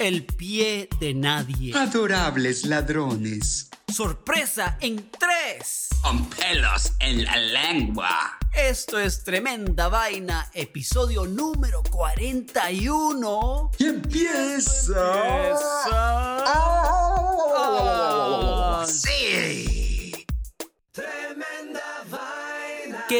[0.00, 1.76] El pie de nadie.
[1.76, 3.68] adorables ladrones.
[3.94, 5.88] Sorpresa en tres.
[6.00, 8.38] Con pelos en la lengua.
[8.54, 13.72] Esto es Tremenda Vaina, episodio número 41.
[13.78, 14.94] Y empieza.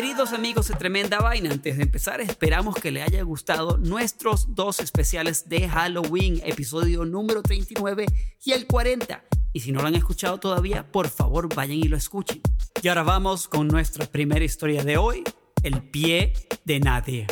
[0.00, 4.80] Queridos amigos de Tremenda Vaina, antes de empezar esperamos que le haya gustado nuestros dos
[4.80, 8.07] especiales de Halloween, episodio número 39
[8.42, 9.23] y el 40.
[9.52, 12.40] Y si no lo han escuchado todavía, por favor vayan y lo escuchen.
[12.82, 15.23] Y ahora vamos con nuestra primera historia de hoy,
[15.62, 16.32] el pie
[16.64, 17.26] de nadie.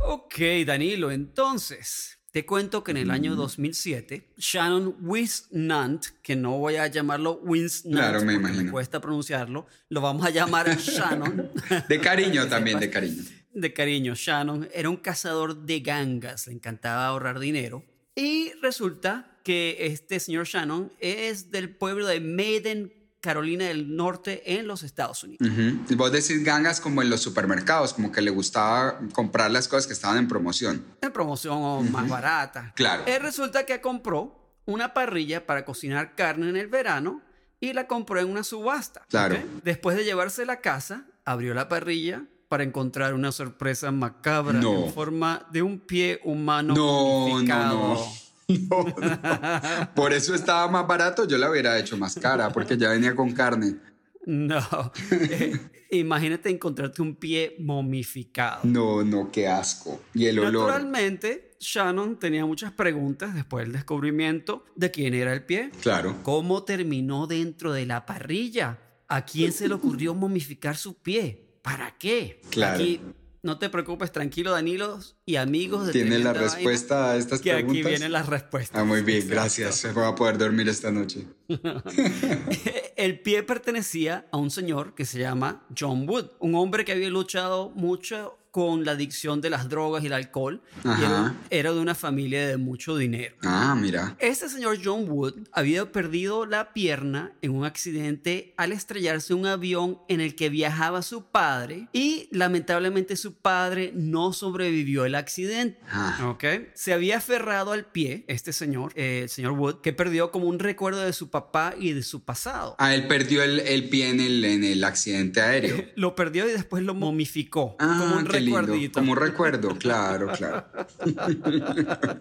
[0.00, 6.76] Ok, Danilo, entonces te cuento que en el año 2007, Shannon Wisnant, que no voy
[6.76, 11.50] a llamarlo Wisnant, Claro, me cuesta pronunciarlo, lo vamos a llamar Shannon.
[11.88, 13.22] De cariño también, de cariño.
[13.52, 17.82] de cariño, Shannon era un cazador de gangas, le encantaba ahorrar dinero.
[18.14, 24.66] Y resulta que este señor Shannon es del pueblo de Maiden, Carolina del Norte, en
[24.66, 25.48] los Estados Unidos.
[25.48, 25.78] Ujú.
[25.88, 29.86] Y Vos decís gangas como en los supermercados, como que le gustaba comprar las cosas
[29.86, 30.84] que estaban en promoción.
[31.00, 32.72] En promoción o más barata.
[32.76, 33.02] Claro.
[33.06, 34.34] Él resulta que compró
[34.66, 37.22] una parrilla para cocinar carne en el verano
[37.60, 39.04] y la compró en una subasta.
[39.08, 39.34] Claro.
[39.34, 39.62] ¿ok?
[39.64, 44.86] Después de llevarse la casa, abrió la parrilla para encontrar una sorpresa macabra No.
[44.86, 48.04] en forma de un pie humano No, no, no.
[48.70, 49.94] No, no.
[49.94, 53.32] Por eso estaba más barato, yo la hubiera hecho más cara, porque ya venía con
[53.32, 53.76] carne.
[54.24, 54.92] No.
[55.10, 55.58] Eh,
[55.90, 58.60] imagínate encontrarte un pie momificado.
[58.64, 60.00] No, no, qué asco.
[60.14, 60.70] Y el olor.
[60.70, 65.70] Naturalmente, Shannon tenía muchas preguntas después del descubrimiento de quién era el pie.
[65.80, 66.16] Claro.
[66.22, 68.78] ¿Cómo terminó dentro de la parrilla?
[69.08, 71.58] ¿A quién se le ocurrió momificar su pie?
[71.62, 72.40] ¿Para qué?
[72.50, 72.74] Claro.
[72.74, 73.00] Aquí,
[73.42, 77.52] no te preocupes, tranquilo, Danilo y amigos de ¿Tiene la Vaina, respuesta a estas Que
[77.52, 77.90] aquí preguntas?
[77.90, 78.80] vienen las respuestas.
[78.80, 79.34] Ah, muy bien, Exacto.
[79.34, 79.74] gracias.
[79.76, 81.26] Se va a poder dormir esta noche.
[82.96, 87.10] El pie pertenecía a un señor que se llama John Wood, un hombre que había
[87.10, 91.80] luchado mucho con la adicción de las drogas y el alcohol y era, era de
[91.80, 93.34] una familia de mucho dinero.
[93.42, 94.16] Ah, mira.
[94.18, 99.98] Este señor John Wood había perdido la pierna en un accidente al estrellarse un avión
[100.08, 105.78] en el que viajaba su padre y lamentablemente su padre no sobrevivió el accidente.
[105.90, 106.28] Ah.
[106.30, 106.44] ¿Ok?
[106.74, 110.58] Se había aferrado al pie, este señor, eh, el señor Wood, que perdió como un
[110.58, 112.76] recuerdo de su papá y de su pasado.
[112.78, 115.84] Ah, él perdió el, el pie en el, en el accidente aéreo.
[115.96, 118.92] Lo perdió y después lo momificó Ah, como un qué lindo.
[118.92, 120.66] Como un recuerdo, claro, claro.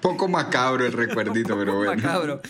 [0.00, 1.94] Poco macabro el recuerdito, pero bueno.
[1.94, 2.40] macabro.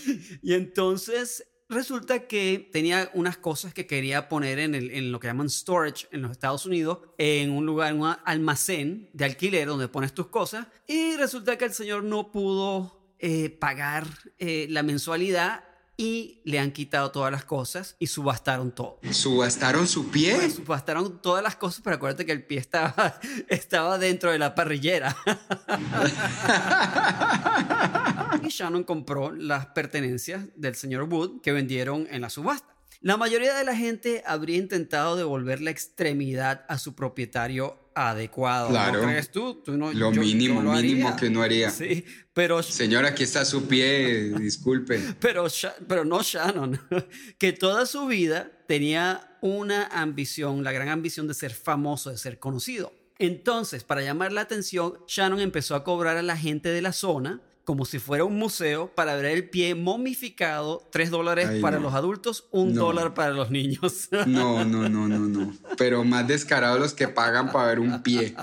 [0.43, 5.27] Y entonces resulta que tenía unas cosas que quería poner en, el- en lo que
[5.29, 9.89] llaman storage en los Estados Unidos, en un lugar, en un almacén de alquiler donde
[9.89, 10.67] pones tus cosas.
[10.87, 14.07] Y resulta que el señor no pudo eh, pagar
[14.39, 15.65] eh, la mensualidad
[16.01, 19.01] y le han quitado todas las cosas y subastaron todo.
[19.11, 20.37] ¿Subastaron su pie?
[20.37, 24.55] Pues, subastaron todas las cosas, pero acuérdate que el pie estaba, estaba dentro de la
[24.55, 25.17] parrillera.
[28.45, 32.78] y Shannon compró las pertenencias del señor Wood que vendieron en la subasta.
[33.01, 38.71] La mayoría de la gente habría intentado devolver la extremidad a su propietario adecuado.
[38.71, 39.03] Claro.
[39.03, 39.63] ¿No crees tú?
[39.65, 41.71] Tú no- Lo yo- mínimo, yo lo mínimo que uno haría.
[41.71, 45.01] Sí, pero Señor, aquí está su pie, disculpe.
[45.21, 45.47] pero,
[45.87, 46.81] pero no Shannon,
[47.39, 52.39] que toda su vida tenía una ambición, la gran ambición de ser famoso, de ser
[52.41, 52.93] conocido.
[53.21, 57.41] Entonces, para llamar la atención, Shannon empezó a cobrar a la gente de la zona
[57.69, 61.83] como si fuera un museo para ver el pie momificado, tres dólares Ay, para no.
[61.83, 62.87] los adultos, un No.
[62.87, 64.09] dólar para los niños.
[64.27, 65.53] No, no, no, no, no.
[65.77, 68.35] Pero más descarados los que pagan para ver un pie.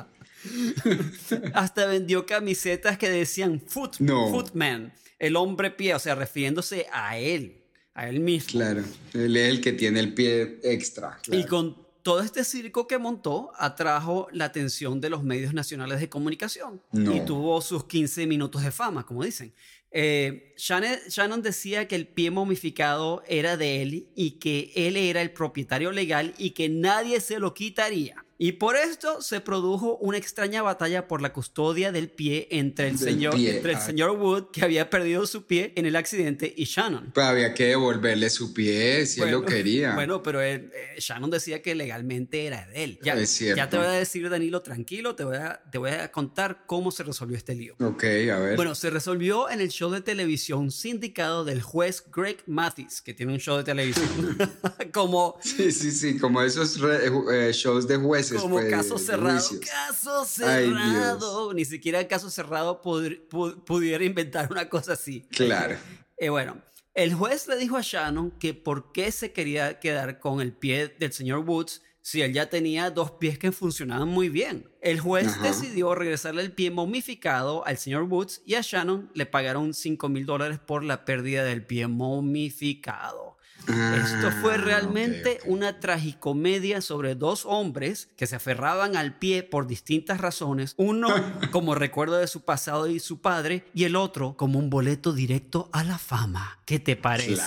[1.56, 4.30] Hasta vendió camisetas que decían Foot, No.
[4.30, 7.63] Footman, el hombre pie, o sea, refiriéndose a él,
[7.95, 8.51] a él mismo.
[8.60, 8.83] Claro.
[9.13, 11.18] Él es el que tiene el pie extra.
[11.24, 11.42] claro.
[11.42, 16.07] Y con todo este circo que montó, atrajo la atención de los medios nacionales de
[16.07, 16.80] comunicación.
[16.92, 17.16] No.
[17.16, 19.56] Y tuvo sus 15 minutos de fama, como dicen.
[19.90, 25.19] Eh, Shannon, Shannon decía que el pie momificado era de él y que él era
[25.24, 28.25] el propietario legal y que nadie se lo quitaría.
[28.38, 32.98] Y por esto se produjo una extraña batalla por la custodia del pie entre el,
[32.98, 33.82] señor, entre el ah.
[33.82, 37.12] señor Wood, que había perdido su pie en el accidente, y Shannon.
[37.14, 39.96] Pues había que devolverle su pie si él lo quería.
[39.96, 43.00] Bueno, pero eh, Shannon decía que legalmente era de él.
[43.02, 46.66] Ya, ya te voy a decir, Danilo, tranquilo, te voy, a, te voy a contar
[46.66, 47.76] cómo se resolvió este lío.
[47.80, 48.56] Ok, a ver.
[48.58, 53.32] Bueno, se resolvió en el show de televisión sindicado del juez Greg Mathis, que tiene
[53.32, 54.06] un show de televisión.
[54.94, 55.38] como...
[55.42, 57.98] Sí, sí, sí, como esos eh, shows de
[58.33, 59.50] Como caso cerrado.
[59.60, 61.54] Caso cerrado.
[61.54, 65.27] Ni siquiera caso cerrado pudiera inventar una cosa así.
[65.31, 65.77] Claro.
[66.18, 66.62] Eh, bueno,
[66.94, 70.95] el juez le dijo a Shannon que por qué se quería quedar con el pie
[71.00, 74.69] del señor Woods si él ya tenía dos pies que funcionaban muy bien.
[74.80, 79.74] El juez decidió regresarle el pie momificado al señor Woods y a Shannon le pagaron
[79.74, 83.35] 5 mil dólares por la pérdida del pie momificado.
[83.68, 89.68] Esto fue ah, realmente una tragicomedia sobre dos hombres que se aferraban al pie por
[89.68, 91.08] distintas razones, uno
[91.52, 95.70] como recuerdo de su pasado y su padre, y el otro como un boleto directo
[95.72, 96.60] a la fama.
[96.66, 97.36] ¿Qué te parece?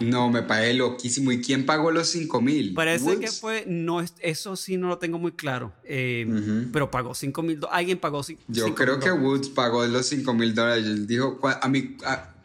[0.00, 1.30] No, me parece loquísimo.
[1.32, 2.74] ¿Y quién pagó los 5 mil?
[2.74, 6.26] Parece que fue, no, eso sí no lo tengo muy claro, eh,
[6.72, 10.54] pero pagó 5 mil, alguien pagó 5 Yo creo que Woods pagó los 5 mil
[10.54, 11.06] dólares.
[11.06, 11.96] Dijo, a mí...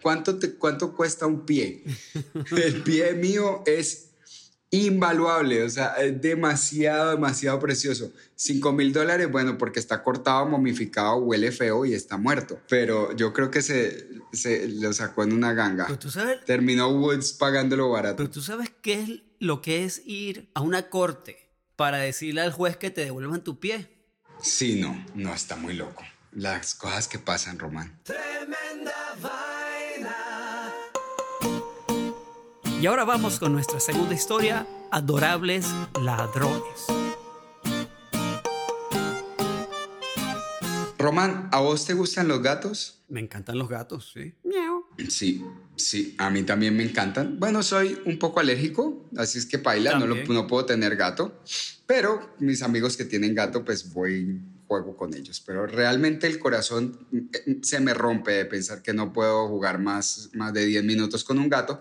[0.05, 1.83] ¿cuánto, te, ¿cuánto cuesta un pie?
[2.55, 4.11] El pie mío es
[4.69, 8.11] invaluable, o sea, es demasiado, demasiado precioso.
[8.35, 12.61] 5 mil dólares, bueno, porque está cortado, momificado, huele feo y está muerto.
[12.69, 15.87] Pero yo creo que se, se lo sacó en una ganga.
[15.97, 18.17] tú sabes, Terminó Woods pagándolo barato.
[18.17, 19.09] Pero tú sabes qué es
[19.39, 23.59] lo que es ir a una corte para decirle al juez que te devuelvan tu
[23.59, 23.89] pie.
[24.39, 26.03] Sí, no, no, está muy loco.
[26.31, 27.99] Las cosas que pasan, Román.
[28.03, 29.44] Tremenda
[32.81, 35.65] Y ahora vamos con nuestra segunda historia, Adorables
[36.01, 36.85] Ladrones.
[40.97, 42.99] Román, ¿a vos te gustan los gatos?
[43.07, 44.33] Me encantan los gatos, sí.
[45.09, 45.43] Sí,
[45.75, 47.39] sí, a mí también me encantan.
[47.39, 51.41] Bueno, soy un poco alérgico, así es que paila, no, no puedo tener gato.
[51.85, 55.41] Pero mis amigos que tienen gato, pues voy, juego con ellos.
[55.45, 60.29] Pero realmente el corazón eh, se me rompe de pensar que no puedo jugar más,
[60.33, 61.79] más de 10 minutos con un gato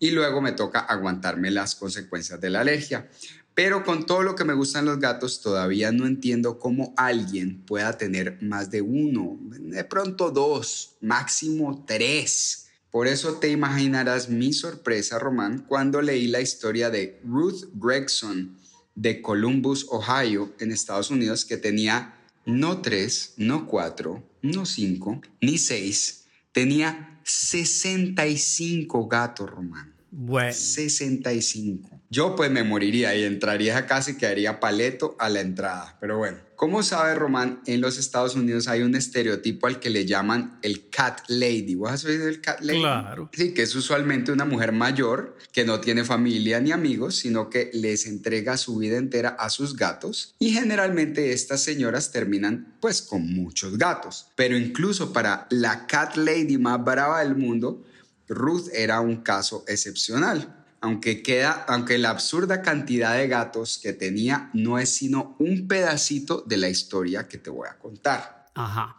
[0.00, 3.08] y luego me toca aguantarme las consecuencias de la alergia.
[3.54, 7.96] Pero con todo lo que me gustan los gatos, todavía no entiendo cómo alguien pueda
[7.98, 12.68] tener más de uno, de pronto dos, máximo tres.
[12.90, 18.56] Por eso te imaginarás mi sorpresa, Román, cuando leí la historia de Ruth Gregson
[18.94, 22.16] de Columbus, Ohio, en Estados Unidos, que tenía
[22.46, 29.94] no tres, no cuatro, no cinco, ni seis, tenía 65 gatos, Román.
[30.10, 30.52] Bueno.
[30.52, 31.99] 65.
[32.12, 35.96] Yo pues me moriría y entraría a casa y quedaría paleto a la entrada.
[36.00, 40.04] Pero bueno, como sabe Román, en los Estados Unidos hay un estereotipo al que le
[40.06, 41.76] llaman el cat lady.
[41.76, 42.80] ¿Vos has oído el cat lady?
[42.80, 43.30] Claro.
[43.32, 47.70] Sí, que es usualmente una mujer mayor que no tiene familia ni amigos, sino que
[47.74, 50.34] les entrega su vida entera a sus gatos.
[50.40, 54.26] Y generalmente estas señoras terminan pues con muchos gatos.
[54.34, 57.84] Pero incluso para la cat lady más brava del mundo,
[58.28, 60.59] Ruth era un caso excepcional.
[60.80, 66.42] Aunque, queda, aunque la absurda cantidad de gatos que tenía no es sino un pedacito
[66.46, 68.40] de la historia que te voy a contar.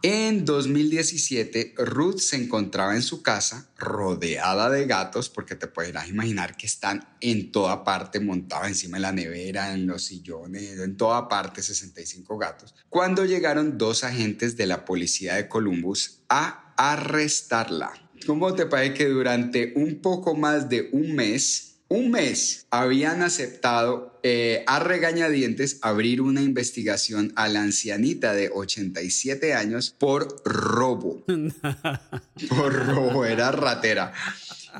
[0.01, 6.55] En 2017, Ruth se encontraba en su casa rodeada de gatos, porque te podrás imaginar
[6.57, 11.27] que están en toda parte, montados encima de la nevera, en los sillones, en toda
[11.27, 12.73] parte, 65 gatos.
[12.89, 17.91] Cuando llegaron dos agentes de la policía de Columbus a arrestarla.
[18.25, 24.17] ¿Cómo te parece que durante un poco más de un mes, un mes, habían aceptado
[24.23, 31.21] eh, a regañadientes abrir una investigación a la ancianita de 87 años por robo?
[32.49, 34.13] por robo, era ratera.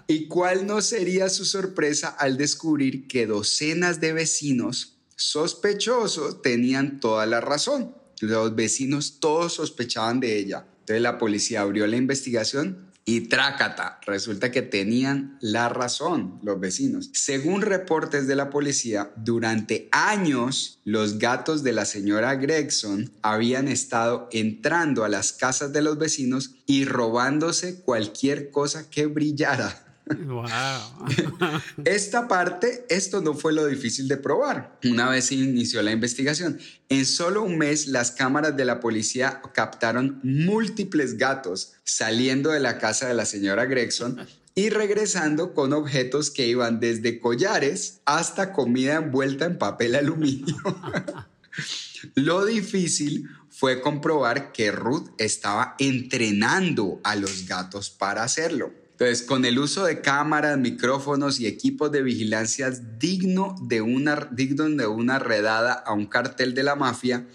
[0.08, 7.26] ¿Y cuál no sería su sorpresa al descubrir que docenas de vecinos sospechosos tenían toda
[7.26, 7.94] la razón?
[8.22, 10.66] Los vecinos todos sospechaban de ella.
[10.80, 17.10] Entonces la policía abrió la investigación y trácata, resulta que tenían la razón los vecinos.
[17.14, 24.30] Según reportes de la policía, durante años los gatos de la señora Gregson habían estado
[24.32, 29.91] entrando a las casas de los vecinos y robándose cualquier cosa que brillara.
[30.20, 30.42] Wow.
[31.86, 34.78] Esta parte, esto no fue lo difícil de probar.
[34.84, 40.20] Una vez inició la investigación, en solo un mes las cámaras de la policía captaron
[40.24, 46.48] múltiples gatos saliendo de la casa de la señora Gregson y regresando con objetos que
[46.48, 50.56] iban desde collares hasta comida envuelta en papel aluminio.
[52.16, 58.74] Lo difícil fue comprobar que Ruth estaba entrenando a los gatos para hacerlo.
[59.02, 64.70] Entonces, con el uso de cámaras, micrófonos y equipos de vigilancia digno de una, digno
[64.70, 67.26] de una redada a un cartel de la mafia,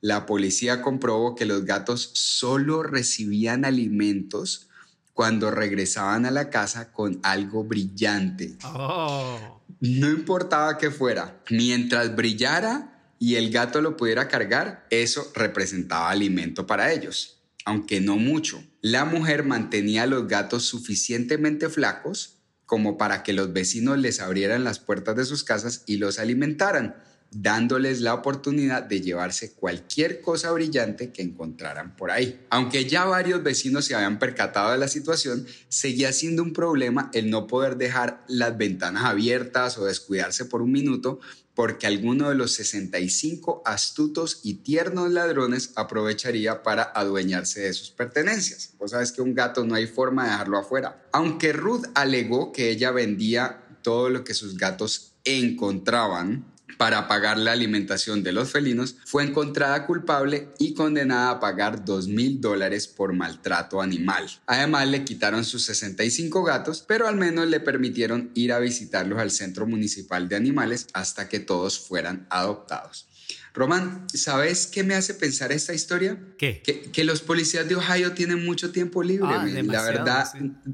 [0.00, 4.68] la policía comprobó que los gatos solo recibían alimentos
[5.14, 8.56] cuando regresaban a la casa con algo brillante.
[8.62, 9.60] Oh.
[9.80, 16.68] No importaba que fuera, mientras brillara y el gato lo pudiera cargar, eso representaba alimento
[16.68, 17.35] para ellos
[17.66, 18.64] aunque no mucho.
[18.80, 24.64] La mujer mantenía a los gatos suficientemente flacos como para que los vecinos les abrieran
[24.64, 26.96] las puertas de sus casas y los alimentaran,
[27.32, 32.40] dándoles la oportunidad de llevarse cualquier cosa brillante que encontraran por ahí.
[32.50, 37.30] Aunque ya varios vecinos se habían percatado de la situación, seguía siendo un problema el
[37.30, 41.20] no poder dejar las ventanas abiertas o descuidarse por un minuto
[41.56, 48.74] porque alguno de los 65 astutos y tiernos ladrones aprovecharía para adueñarse de sus pertenencias.
[48.78, 51.02] Vos sabes que un gato no hay forma de dejarlo afuera.
[51.12, 56.44] Aunque Ruth alegó que ella vendía todo lo que sus gatos encontraban,
[56.76, 62.08] para pagar la alimentación de los felinos, fue encontrada culpable y condenada a pagar 2
[62.08, 64.26] mil dólares por maltrato animal.
[64.46, 69.30] Además, le quitaron sus 65 gatos, pero al menos le permitieron ir a visitarlos al
[69.30, 73.08] Centro Municipal de Animales hasta que todos fueran adoptados.
[73.56, 76.18] Román, ¿sabes qué me hace pensar esta historia?
[76.36, 76.60] ¿Qué?
[76.92, 79.30] Que, los policías de Ohio tienen mucho tiempo libre.
[79.30, 80.26] Ah, la verdad,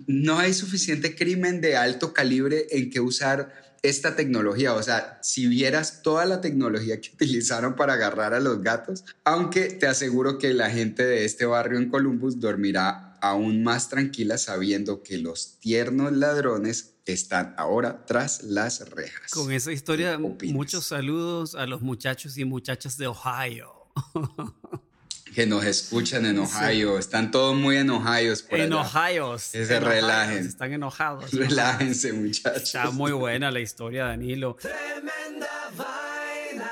[0.09, 4.75] no hay suficiente crimen de alto calibre en que usar esta tecnología.
[4.75, 9.67] O sea, si vieras toda la tecnología que utilizaron para agarrar a los gatos, aunque
[9.67, 15.03] te aseguro que la gente de este barrio en Columbus dormirá aún más tranquila sabiendo
[15.03, 19.31] que los tiernos ladrones están ahora tras las rejas.
[19.33, 23.73] Con esa historia, muchos saludos a los muchachos y muchachas de Ohio.
[25.35, 26.99] que nos escuchan en Ohio.
[26.99, 29.33] Están todos muy enojados por En Ohio.
[29.33, 30.47] Que se relajen.
[30.47, 31.31] Están enojados.
[31.33, 32.75] Relájense, muchachos.
[32.75, 34.57] Está muy buena la historia, Danilo.
[34.61, 36.71] Tremenda vaina.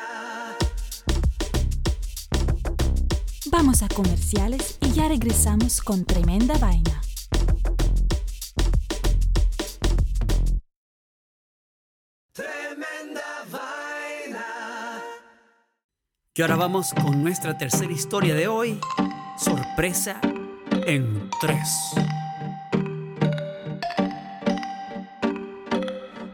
[3.47, 7.01] Vamos a comerciales y ya regresamos con Tremenda Vaina.
[16.41, 18.81] Y ahora vamos con nuestra tercera historia de hoy.
[19.37, 20.19] Sorpresa
[20.87, 21.69] en tres.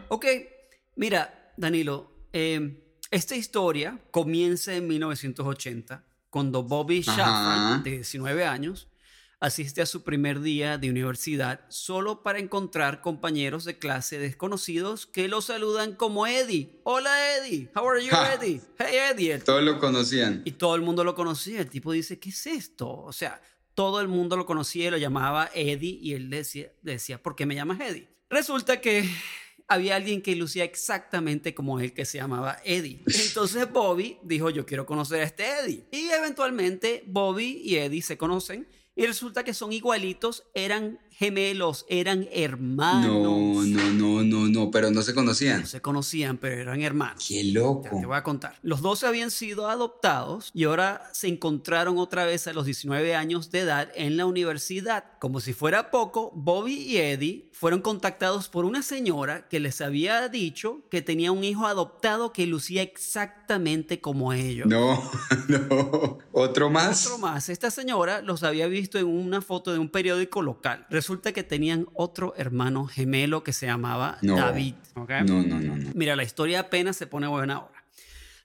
[0.06, 0.26] Ok,
[0.94, 2.78] mira, Danilo, em,
[3.10, 8.86] esta historia comienza en 1980, cuando Bobby Shafford, de 19 años,
[9.40, 15.28] asiste a su primer día de universidad solo para encontrar compañeros de clase desconocidos que
[15.28, 16.80] lo saludan como Eddie.
[16.84, 18.60] Hola Eddie, how are you Eddie?
[18.78, 19.38] Hey Eddie.
[19.38, 20.42] Todos lo conocían.
[20.44, 21.60] Y todo el mundo lo conocía.
[21.60, 22.90] El tipo dice, ¿qué es esto?
[22.90, 23.40] O sea,
[23.74, 27.44] todo el mundo lo conocía y lo llamaba Eddie y él decía, decía ¿por qué
[27.44, 28.08] me llamas Eddie?
[28.30, 29.08] Resulta que
[29.68, 33.02] había alguien que lucía exactamente como él que se llamaba Eddie.
[33.06, 35.84] Entonces Bobby dijo, yo quiero conocer a este Eddie.
[35.90, 42.28] Y eventualmente Bobby y Eddie se conocen y resulta que son igualitos, eran gemelos, eran
[42.30, 43.06] hermanos.
[43.06, 45.60] No, no, no, no, no, pero no se conocían.
[45.60, 47.24] No se conocían, pero eran hermanos.
[47.26, 47.88] Qué loco.
[47.98, 48.58] te voy a contar.
[48.62, 53.50] Los dos habían sido adoptados y ahora se encontraron otra vez a los 19 años
[53.50, 55.04] de edad en la universidad.
[55.18, 60.28] Como si fuera poco, Bobby y Eddie fueron contactados por una señora que les había
[60.28, 64.66] dicho que tenía un hijo adoptado que lucía exactamente como ellos.
[64.66, 65.02] No,
[65.48, 66.18] no.
[66.32, 67.06] ¿Otro más?
[67.06, 67.48] Otro más.
[67.48, 71.86] Esta señora los había visto en una foto de un periódico local resulta que tenían
[71.94, 74.74] otro hermano gemelo que se llamaba David.
[74.94, 75.90] No, no, no, no.
[75.94, 77.84] Mira, la historia apenas se pone buena ahora.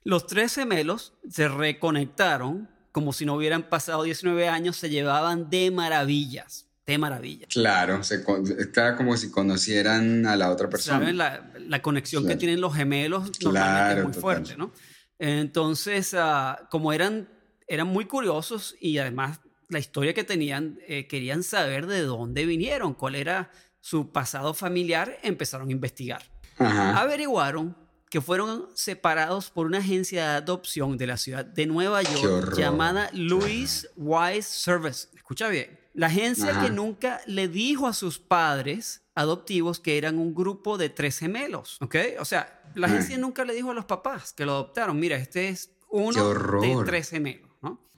[0.04, 5.70] Los tres gemelos se reconectaron como si no hubieran pasado 19 años, se llevaban de
[5.70, 6.66] maravillas.
[6.86, 7.48] De maravillas.
[7.48, 8.22] Claro, se,
[8.58, 10.98] era como si conocieran a la otra persona.
[10.98, 11.16] ¿Saben?
[11.16, 14.72] La, conexión que tienen los gemelos normalmente es muy fuerte, ¿no?
[15.18, 17.28] Entonces, ah, como eran,
[17.68, 19.40] eran muy curiosos y además
[19.72, 23.50] la historia que tenían, eh, querían saber de dónde vinieron, cuál era
[23.80, 26.22] su pasado familiar, empezaron a investigar.
[26.58, 27.76] Averiguaron
[28.08, 33.08] que fueron separados por una agencia de adopción de la ciudad de Nueva York llamada
[33.14, 35.08] Louis Wise Service.
[35.16, 35.80] Escucha bien.
[35.94, 40.90] La agencia que nunca le dijo a sus padres adoptivos que eran un grupo de
[40.90, 41.96] tres gemelos, ¿ok?
[42.20, 45.48] O sea, la agencia nunca le dijo a los papás que lo adoptaron, mira, este
[45.48, 47.51] es uno de tres gemelos.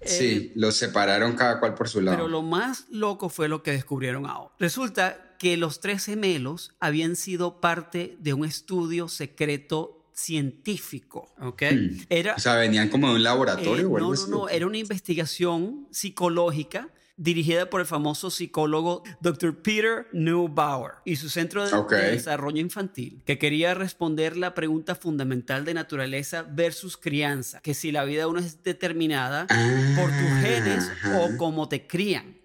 [0.05, 2.19] Sí, los separaron cada cual por su lado.
[2.19, 4.53] Pero lo más loco fue lo que descubrieron ahora.
[4.59, 11.63] Resulta que los tres gemelos habían sido parte de un estudio secreto científico, ¿ok?
[11.73, 12.01] Hmm.
[12.09, 14.31] Era, O sea, venían como de un laboratorio eh, o algo no, así.
[14.31, 19.63] no, no, era una investigación psicológica dirigida por el famoso psicólogo Dr.
[19.63, 25.75] Peter Neubauer y su centro de, desarrollo infantil, que quería responder la pregunta fundamental de
[25.75, 30.89] naturaleza versus crianza, que si la vida de uno es determinada por tus Ah, genes
[30.89, 31.21] ajá.
[31.21, 32.37] o cómo te crían.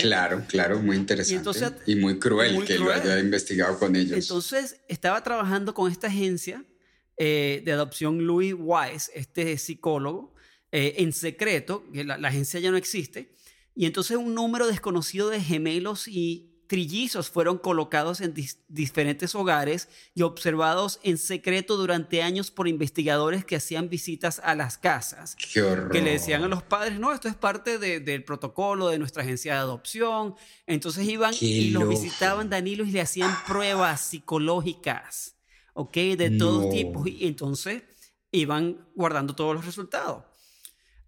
[0.00, 1.78] Claro, claro, muy interesante.
[1.86, 3.00] Y muy cruel muy que lo cruel.
[3.02, 4.18] haya investigado con ellos.
[4.18, 6.64] Entonces, estaba trabajando con esta agencia
[7.16, 10.34] eh, de adopción Louis Wise, este psicólogo,
[10.72, 13.32] eh, en secreto, que la, la agencia ya no existe,
[13.74, 19.88] y entonces un número desconocido de gemelos y trillizos fueron colocados en dis- diferentes hogares
[20.14, 25.62] y observados en secreto durante años por investigadores que hacían visitas a las casas Qué
[25.62, 25.90] horror.
[25.90, 29.24] que le decían a los padres, no, esto es parte de- del protocolo de nuestra
[29.24, 30.36] agencia de adopción.
[30.68, 35.34] Entonces iban Qué y los visitaban, Danilo, y le hacían pruebas psicológicas,
[35.74, 35.94] ¿ok?
[36.16, 36.70] De todos No.
[36.70, 37.08] tipos.
[37.08, 37.82] Y entonces
[38.32, 40.22] iban guardando todos los resultados.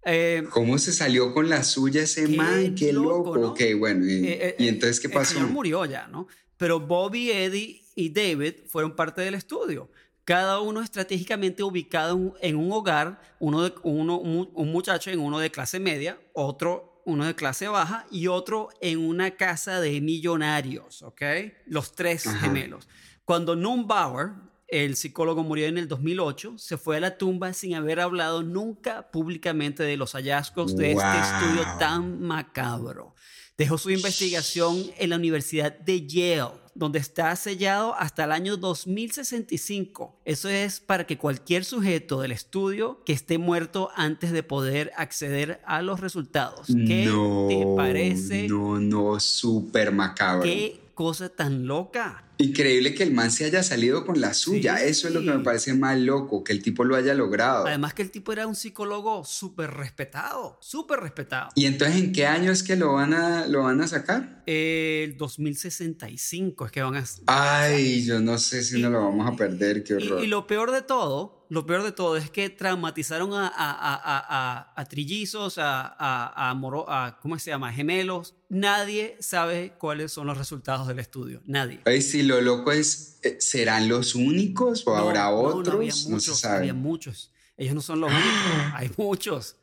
[0.04, 2.74] Eh, ¿Cómo se salió con la suya ese Qué man?
[2.74, 3.38] Qué loco, loco.
[3.38, 3.48] ¿no?
[3.50, 4.04] Ok, bueno.
[4.06, 5.34] ¿Y, eh, eh, y entonces qué El pasó?
[5.34, 6.26] señor murió ya, ¿no?
[6.56, 9.90] Pero Bobby, Eddie y David fueron parte del estudio.
[10.24, 15.50] Cada uno estratégicamente ubicado en un- hogar, uno, de, uno un, muchacho en uno de
[15.50, 21.20] clase media, otro uno de clase baja y otro en una casa de millonarios, ¿ok?
[21.66, 22.38] Los tres Ajá.
[22.46, 22.88] gemelos.
[23.24, 24.30] Cuando Neubauer,
[24.72, 29.10] el psicólogo murió en el 2008, se fue a la tumba sin haber hablado nunca
[29.10, 33.14] públicamente de los hallazgos de este estudio tan macabro.
[33.58, 40.22] Dejó su investigación en la Universidad de Yale, donde está sellado hasta el año 2065.
[40.24, 45.60] Eso es para que cualquier sujeto del estudio que esté muerto antes de poder acceder
[45.66, 46.68] a los resultados.
[46.68, 48.48] ¿Qué no, te parece?
[48.48, 50.44] No, no, súper macabro.
[50.44, 52.24] ¿Qué cosa tan loca?
[52.42, 54.78] Increíble que el man se haya salido con la suya.
[54.78, 54.84] Sí.
[54.88, 57.66] Eso es lo que me parece más loco, que el tipo lo haya logrado.
[57.66, 61.50] Además que el tipo era un psicólogo súper respetado, súper respetado.
[61.54, 64.42] ¿Y entonces en qué año es que lo van a, lo van a sacar?
[64.46, 67.04] El 2065 es que van a...
[67.26, 70.24] Ay, yo no sé si no lo vamos a perder, qué Y, horror.
[70.24, 74.72] y lo peor de todo, lo peor de todo es que traumatizaron a, a, a,
[74.74, 77.72] a, trillizos, a, a, a, moro- a- ¿cómo se llama?
[77.72, 78.34] Gemelos.
[78.48, 81.40] Nadie sabe cuáles son los resultados del estudio.
[81.46, 81.80] Nadie.
[81.86, 85.74] Ay, sí, lo loco es, eh, ¿serán los únicos o No, habrá no, no, otros?
[85.76, 86.56] había No, muchos, se sabe.
[86.58, 87.32] había muchos.
[87.56, 88.32] Ellos no son los únicos.
[88.74, 89.56] Hay muchos.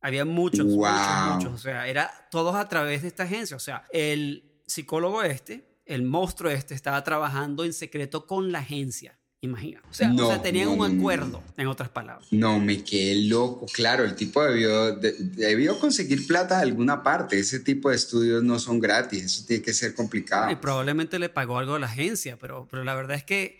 [0.00, 1.34] Había muchos, muchos, Wow.
[1.36, 1.52] muchos.
[1.54, 3.56] O sea, era todos a través de esta agencia.
[3.56, 9.18] O sea, el psicólogo este, el monstruo este, estaba trabajando en secreto con la agencia.
[9.44, 9.82] Imagina.
[9.90, 12.26] O sea, o No, sea tenían no, un acuerdo, en otras palabras.
[12.30, 13.66] No, me quedé loco.
[13.72, 17.38] Claro, el tipo debió, de- debió conseguir plata de alguna parte.
[17.38, 19.22] Ese tipo de estudios no son gratis.
[19.22, 20.50] Eso tiene que ser complicado.
[20.50, 23.58] Y probablemente le pagó algo a la agencia, pero, pero la verdad es que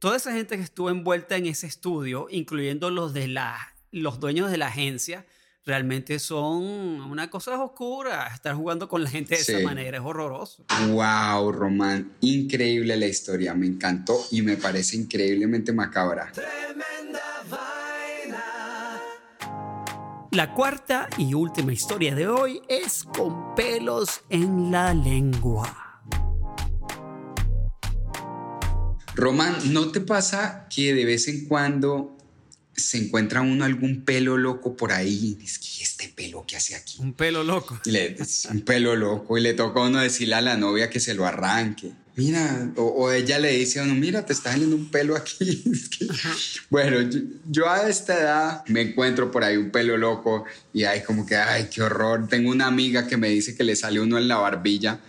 [0.00, 3.56] toda esa gente que estuvo envuelta en ese estudio, incluyendo los, de la,
[3.92, 5.26] los dueños de la agencia,
[5.64, 8.28] realmente son una cosa oscura.
[8.34, 10.64] Estar jugando con la gente de esa manera es horroroso.
[10.88, 16.32] Wow, Román, increíble la historia, me encantó y me parece increíblemente macabra.
[20.32, 26.02] La cuarta y última historia de hoy es con pelos en la lengua.
[29.16, 32.16] Román, ¿no te pasa que de vez en cuando
[32.80, 35.38] se encuentra uno algún pelo loco por ahí?
[35.42, 36.96] Es que "¿Y este pelo que hace aquí.
[37.00, 37.80] Un pelo loco.
[37.84, 38.16] Y le,
[38.50, 41.26] un pelo loco y le toca a uno decirle a la novia que se lo
[41.26, 41.92] arranque.
[42.16, 45.62] Mira, o, o ella le dice a uno, mira, te está saliendo un pelo aquí.
[45.72, 46.06] Es que-
[46.68, 51.02] bueno, yo, yo a esta edad me encuentro por ahí un pelo loco y hay
[51.02, 52.28] como que, ay, qué horror.
[52.28, 55.00] Tengo una amiga que me dice que le sale uno en la barbilla.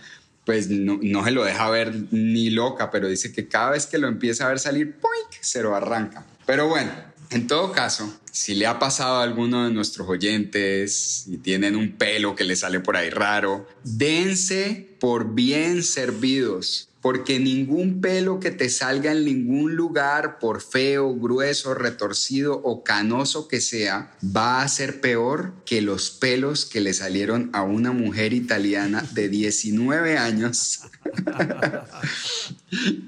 [0.44, 3.98] Pues no, no se lo deja ver ni loca, pero dice que cada vez que
[3.98, 5.40] lo empieza a ver salir, ¡poink!
[5.40, 6.24] se lo arranca.
[6.46, 6.90] Pero bueno,
[7.34, 11.92] en todo caso, si le ha pasado a alguno de nuestros oyentes y tienen un
[11.92, 18.50] pelo que le sale por ahí raro, dense por bien servidos, porque ningún pelo que
[18.50, 24.68] te salga en ningún lugar, por feo, grueso, retorcido o canoso que sea, va a
[24.68, 30.82] ser peor que los pelos que le salieron a una mujer italiana de 19 años.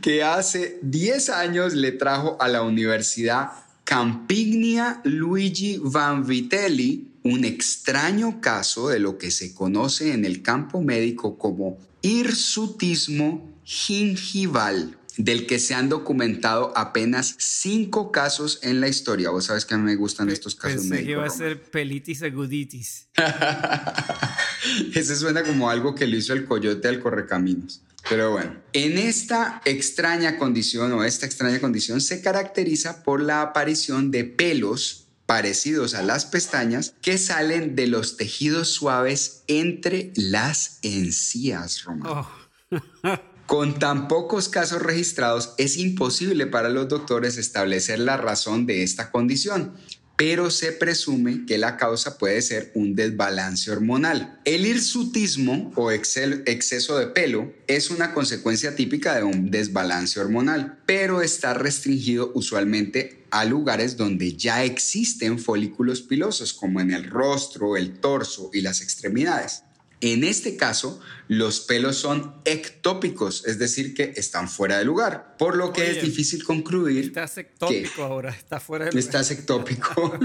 [0.02, 8.88] Que hace 10 años le trajo a la Universidad Campiglia Luigi Vanvitelli un extraño caso
[8.88, 15.75] de lo que se conoce en el campo médico como hirsutismo gingival, del que se
[15.75, 19.31] han documentado apenas cinco casos en la historia.
[19.31, 21.12] Vos sabes que a mí me gustan estos casos Pensé que médicos.
[21.12, 23.09] iba a ser pelitis aguditis.
[24.94, 27.81] Ese suena como algo que le hizo el coyote al correcaminos.
[28.09, 34.11] Pero bueno, en esta extraña condición o esta extraña condición se caracteriza por la aparición
[34.11, 41.85] de pelos parecidos a las pestañas que salen de los tejidos suaves entre las encías,
[41.85, 42.12] Román.
[42.12, 42.31] Oh.
[43.47, 49.11] Con tan pocos casos registrados, es imposible para los doctores establecer la razón de esta
[49.11, 49.75] condición,
[50.16, 54.40] pero se presume que la causa puede ser un desbalance hormonal.
[54.44, 61.20] El hirsutismo o exceso de pelo es una consecuencia típica de un desbalance hormonal, pero
[61.20, 67.98] está restringido usualmente a lugares donde ya existen folículos pilosos, como en el rostro, el
[67.98, 69.63] torso y las extremidades.
[70.00, 75.57] En este caso, los pelos son ectópicos, es decir, que están fuera de lugar, por
[75.57, 77.07] lo que es difícil concluir.
[77.07, 79.04] Estás ectópico ahora, está fuera de lugar.
[79.04, 80.18] Estás ectópico.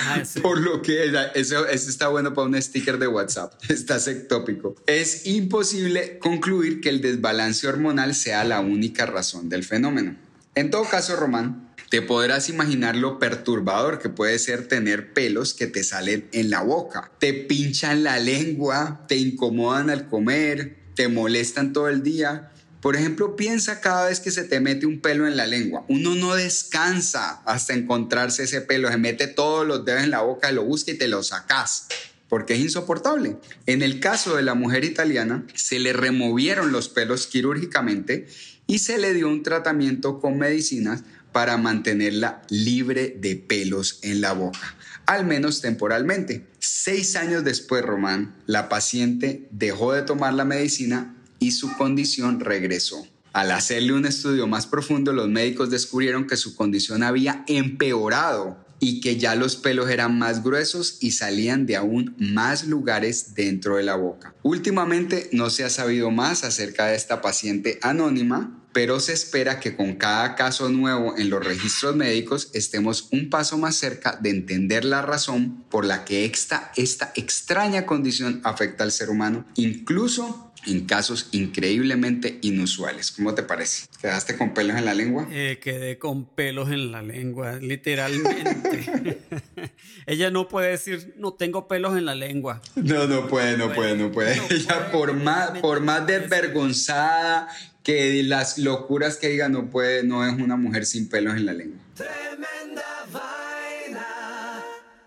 [0.00, 3.52] Ah, por lo que eso, eso está bueno para un sticker de WhatsApp.
[3.68, 4.76] Estás ectópico.
[4.86, 10.16] Es imposible concluir que el desbalance hormonal sea la única razón del fenómeno.
[10.54, 15.66] En todo caso, Román, te podrás imaginar lo perturbador que puede ser tener pelos que
[15.66, 17.10] te salen en la boca.
[17.18, 22.52] Te pinchan la lengua, te incomodan al comer, te molestan todo el día.
[22.82, 25.84] Por ejemplo, piensa cada vez que se te mete un pelo en la lengua.
[25.88, 28.90] Uno no descansa hasta encontrarse ese pelo.
[28.90, 31.86] Se mete todos los dedos en la boca, lo busca y te lo sacas
[32.28, 33.38] porque es insoportable.
[33.64, 38.26] En el caso de la mujer italiana, se le removieron los pelos quirúrgicamente
[38.66, 44.32] y se le dio un tratamiento con medicinas para mantenerla libre de pelos en la
[44.32, 46.46] boca, al menos temporalmente.
[46.58, 53.06] Seis años después, Román, la paciente dejó de tomar la medicina y su condición regresó.
[53.32, 59.00] Al hacerle un estudio más profundo, los médicos descubrieron que su condición había empeorado y
[59.00, 63.82] que ya los pelos eran más gruesos y salían de aún más lugares dentro de
[63.82, 64.34] la boca.
[64.42, 69.74] Últimamente no se ha sabido más acerca de esta paciente anónima, pero se espera que
[69.74, 74.84] con cada caso nuevo en los registros médicos estemos un paso más cerca de entender
[74.84, 80.86] la razón por la que esta, esta extraña condición afecta al ser humano, incluso en
[80.86, 83.10] casos increíblemente inusuales.
[83.12, 83.86] ¿Cómo te parece?
[84.00, 85.28] ¿Quedaste con pelos en la lengua?
[85.30, 89.18] Eh, quedé con pelos en la lengua, literalmente.
[90.06, 92.62] Ella no puede decir, no tengo pelos en la lengua.
[92.76, 94.40] No, no puede, no, puede, no puede.
[94.50, 97.48] Ella por más, por más desvergonzada
[97.82, 101.52] que las locuras que diga, no puede, no es una mujer sin pelos en la
[101.52, 101.78] lengua.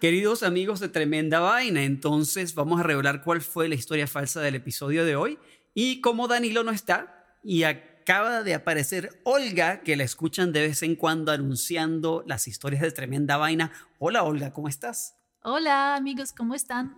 [0.01, 4.55] Queridos amigos de Tremenda Vaina, entonces vamos a revelar cuál fue la historia falsa del
[4.55, 5.37] episodio de hoy.
[5.73, 10.83] Y como Danilo no está y acaba de aparecer Olga, que la escuchan de vez
[10.83, 13.71] en cuando anunciando las historias de Tremenda Vaina.
[13.97, 15.15] Hola Olga, ¿cómo estás?
[15.43, 16.97] Hola amigos, ¿cómo están?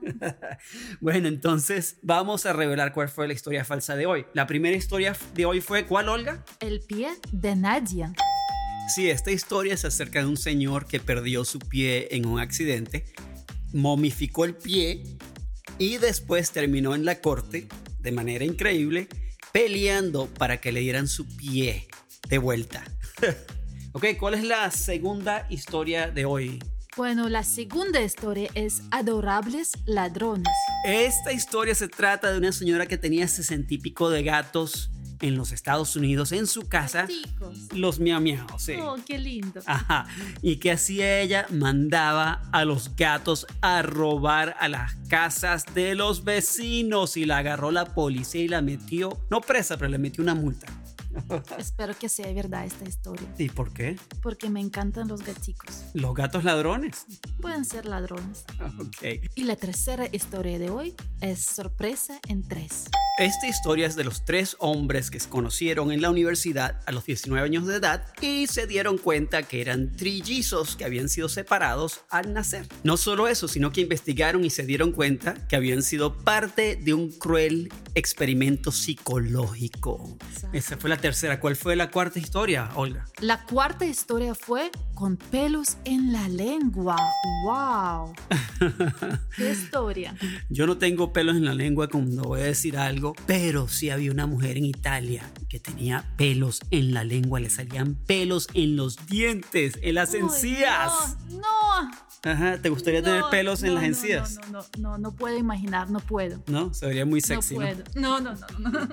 [1.01, 4.25] bueno, entonces vamos a revelar cuál fue la historia falsa de hoy.
[4.33, 6.43] La primera historia de hoy fue ¿cuál, Olga?
[6.59, 8.11] El pie de Nadia.
[8.95, 13.05] Sí, esta historia se acerca de un señor que perdió su pie en un accidente,
[13.71, 15.03] momificó el pie
[15.77, 17.69] y después terminó en la corte
[18.03, 19.07] de manera increíble
[19.51, 21.87] peleando para que le dieran su pie
[22.29, 22.83] de vuelta.
[23.93, 26.59] ok, ¿cuál es la segunda historia de hoy?
[26.95, 30.53] Bueno, la segunda historia es Adorables Ladrones.
[30.85, 34.91] Esta historia se trata de una señora que tenía sesenta y pico de gatos
[35.23, 37.07] en los Estados Unidos, en su casa,
[37.73, 38.73] los miau miau, sí.
[38.79, 39.61] Oh, qué lindo.
[39.65, 40.05] Ajá.
[40.41, 41.47] ¿Y qué hacía ella?
[41.49, 47.71] Mandaba a los gatos a robar a las casas de los vecinos y la agarró
[47.71, 50.67] la policía y la metió, no presa, pero le metió una multa.
[51.57, 53.27] Espero que sea verdad esta historia.
[53.37, 53.97] ¿Y por qué?
[54.21, 55.83] Porque me encantan los gaticos.
[55.93, 57.05] ¿Los gatos ladrones?
[57.41, 58.45] Pueden ser ladrones.
[58.79, 59.21] Ok.
[59.35, 62.85] Y la tercera historia de hoy es sorpresa en tres.
[63.19, 67.05] Esta historia es de los tres hombres que se conocieron en la universidad a los
[67.05, 72.01] 19 años de edad y se dieron cuenta que eran trillizos que habían sido separados
[72.09, 72.67] al nacer.
[72.83, 76.95] No solo eso, sino que investigaron y se dieron cuenta que habían sido parte de
[76.95, 80.17] un cruel experimento psicológico.
[80.51, 81.37] Esa fue la tercera.
[81.41, 83.05] ¿Cuál fue la cuarta historia, Olga?
[83.19, 86.95] La cuarta historia fue con pelos en la lengua.
[87.43, 88.13] ¡Wow!
[89.35, 90.15] ¿Qué historia?
[90.49, 94.11] Yo no tengo pelos en la lengua cuando voy a decir algo, pero sí había
[94.11, 99.05] una mujer en Italia que tenía pelos en la lengua, le salían pelos en los
[99.05, 101.17] dientes, en las encías.
[101.27, 101.91] No, no.
[102.25, 104.39] Ajá, ¿te gustaría tener pelos en las encías?
[104.49, 106.41] No, no, no, no, puedo imaginar, no puedo.
[106.47, 107.55] No, se vería muy sexy.
[107.55, 107.83] No puedo.
[107.95, 108.69] No, no, no.
[108.69, 108.89] no.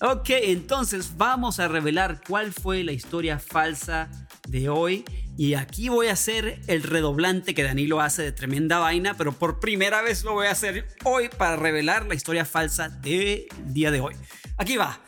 [0.12, 4.08] ok, entonces vamos a revelar cuál fue la historia falsa
[4.46, 5.04] de hoy.
[5.36, 9.58] Y aquí voy a hacer el redoblante que Danilo hace de tremenda vaina, pero por
[9.58, 14.00] primera vez lo voy a hacer hoy para revelar la historia falsa del día de
[14.00, 14.14] hoy.
[14.56, 15.00] Aquí va.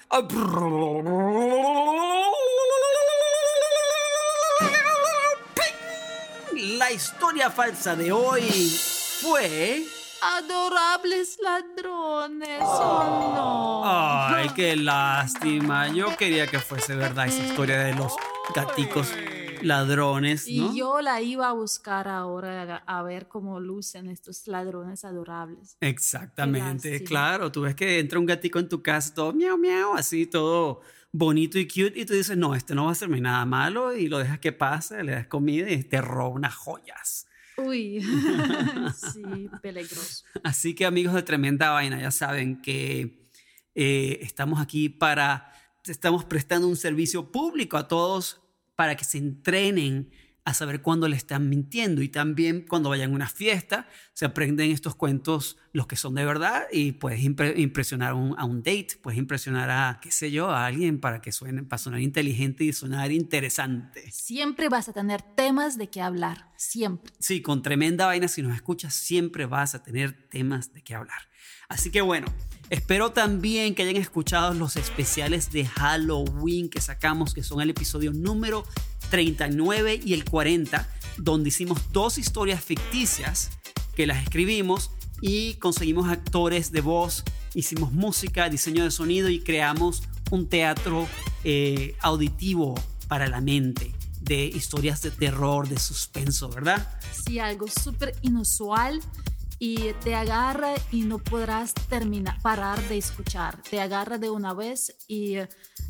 [6.78, 8.42] La historia falsa de hoy
[9.22, 9.97] fue...
[10.20, 13.82] Adorables ladrones, oh no.
[13.84, 15.88] Ay, qué lástima.
[15.88, 18.14] Yo quería que fuese verdad esa historia de los
[18.54, 19.12] gaticos
[19.62, 20.72] ladrones, ¿no?
[20.72, 25.76] Y yo la iba a buscar ahora a ver cómo lucen estos ladrones adorables.
[25.80, 27.52] Exactamente, claro.
[27.52, 30.80] Tú ves que entra un gatico en tu casa todo miau, miau, así todo
[31.12, 34.08] bonito y cute y tú dices, no, este no va a hacerme nada malo y
[34.08, 37.27] lo dejas que pase, le das comida y te roba unas joyas.
[37.58, 38.00] Uy,
[39.12, 40.24] sí, peligroso.
[40.44, 43.24] Así que amigos de Tremenda Vaina, ya saben que
[43.74, 45.52] eh, estamos aquí para,
[45.84, 48.40] estamos prestando un servicio público a todos
[48.76, 50.10] para que se entrenen
[50.48, 54.70] a saber cuándo le están mintiendo y también cuando vayan a una fiesta se aprenden
[54.70, 59.68] estos cuentos los que son de verdad y puedes impresionar a un date, puedes impresionar
[59.68, 64.10] a, qué sé yo, a alguien para que suene, para sonar inteligente y sonar interesante.
[64.10, 67.12] Siempre vas a tener temas de qué hablar, siempre.
[67.18, 71.28] Sí, con tremenda vaina, si nos escuchas, siempre vas a tener temas de qué hablar.
[71.68, 72.26] Así que bueno,
[72.70, 78.12] espero también que hayan escuchado los especiales de Halloween que sacamos, que son el episodio
[78.12, 78.64] número
[79.10, 83.50] 39 y el 40, donde hicimos dos historias ficticias
[83.94, 90.02] que las escribimos y conseguimos actores de voz, hicimos música, diseño de sonido y creamos
[90.30, 91.08] un teatro
[91.44, 92.74] eh, auditivo
[93.08, 96.86] para la mente de historias de terror, de suspenso, ¿verdad?
[97.12, 99.00] Sí, algo súper inusual
[99.58, 103.60] y te agarra y no podrás terminar, parar de escuchar.
[103.68, 105.36] Te agarra de una vez y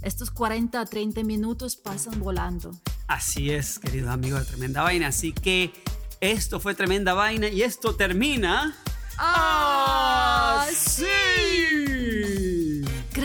[0.02, 2.70] estos 40 a 30 minutos pasan volando.
[3.06, 5.08] Así es, queridos amigos de Tremenda Vaina.
[5.08, 5.72] Así que
[6.20, 8.76] esto fue Tremenda Vaina y esto termina...
[9.18, 11.04] ¡Así!